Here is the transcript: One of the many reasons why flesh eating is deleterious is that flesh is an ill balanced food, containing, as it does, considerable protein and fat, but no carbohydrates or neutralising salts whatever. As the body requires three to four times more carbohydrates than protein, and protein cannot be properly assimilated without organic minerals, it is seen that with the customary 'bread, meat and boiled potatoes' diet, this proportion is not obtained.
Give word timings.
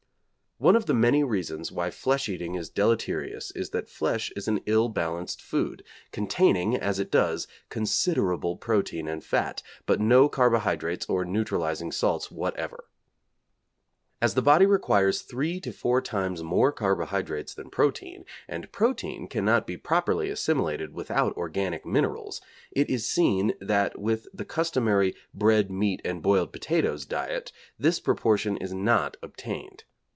One 0.63 0.75
of 0.75 0.85
the 0.85 0.93
many 0.93 1.23
reasons 1.23 1.71
why 1.71 1.89
flesh 1.89 2.29
eating 2.29 2.53
is 2.53 2.69
deleterious 2.69 3.49
is 3.55 3.71
that 3.71 3.89
flesh 3.89 4.31
is 4.35 4.47
an 4.47 4.59
ill 4.67 4.89
balanced 4.89 5.41
food, 5.41 5.83
containing, 6.11 6.77
as 6.77 6.99
it 6.99 7.09
does, 7.09 7.47
considerable 7.69 8.57
protein 8.57 9.07
and 9.07 9.23
fat, 9.23 9.63
but 9.87 9.99
no 9.99 10.29
carbohydrates 10.29 11.07
or 11.09 11.25
neutralising 11.25 11.91
salts 11.91 12.29
whatever. 12.29 12.83
As 14.21 14.35
the 14.35 14.43
body 14.43 14.67
requires 14.67 15.23
three 15.23 15.59
to 15.61 15.71
four 15.71 15.99
times 15.99 16.43
more 16.43 16.71
carbohydrates 16.71 17.55
than 17.55 17.71
protein, 17.71 18.23
and 18.47 18.71
protein 18.71 19.27
cannot 19.27 19.65
be 19.65 19.77
properly 19.77 20.29
assimilated 20.29 20.93
without 20.93 21.35
organic 21.37 21.87
minerals, 21.87 22.39
it 22.71 22.87
is 22.87 23.07
seen 23.09 23.53
that 23.59 23.97
with 23.97 24.27
the 24.31 24.45
customary 24.45 25.15
'bread, 25.33 25.71
meat 25.71 26.03
and 26.05 26.21
boiled 26.21 26.53
potatoes' 26.53 27.03
diet, 27.07 27.51
this 27.79 27.99
proportion 27.99 28.57
is 28.57 28.71
not 28.71 29.17
obtained. 29.23 29.85